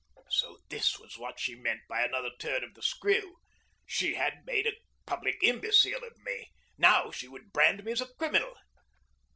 So 0.31 0.57
this 0.69 0.97
was 0.97 1.19
what 1.19 1.39
she 1.39 1.53
meant 1.53 1.81
by 1.87 2.01
another 2.03 2.31
turn 2.39 2.63
of 2.63 2.73
the 2.73 2.81
screw! 2.81 3.35
She 3.85 4.15
had 4.15 4.43
made 4.47 4.65
a 4.65 4.73
public 5.05 5.37
imbecile 5.43 6.03
of 6.03 6.17
me. 6.17 6.49
Now 6.75 7.11
she 7.11 7.27
would 7.27 7.53
brand 7.53 7.83
me 7.83 7.91
as 7.91 8.01
a 8.01 8.07
criminal. 8.17 8.57